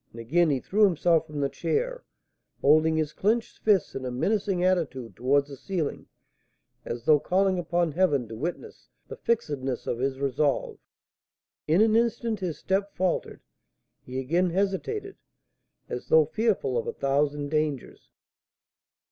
And 0.11 0.19
again 0.19 0.49
he 0.49 0.59
threw 0.59 0.83
himself 0.83 1.27
from 1.27 1.41
the 1.41 1.47
chair, 1.47 2.03
holding 2.61 2.97
his 2.97 3.13
clenched 3.13 3.59
fists 3.59 3.93
in 3.93 4.03
a 4.03 4.09
menacing 4.09 4.63
attitude 4.63 5.15
towards 5.15 5.47
the 5.47 5.55
ceiling, 5.55 6.07
as 6.83 7.05
though 7.05 7.19
calling 7.19 7.59
upon 7.59 7.91
Heaven 7.91 8.27
to 8.27 8.35
witness 8.35 8.89
the 9.09 9.15
fixedness 9.15 9.85
of 9.85 9.99
his 9.99 10.19
resolve. 10.19 10.79
In 11.67 11.81
an 11.81 11.95
instant 11.95 12.39
his 12.39 12.57
step 12.57 12.95
faltered; 12.95 13.41
he 14.01 14.17
again 14.17 14.49
hesitated, 14.49 15.17
as 15.87 16.07
though 16.07 16.25
fearful 16.25 16.79
of 16.79 16.87
a 16.87 16.93
thousand 16.93 17.49
dangers. 17.49 18.09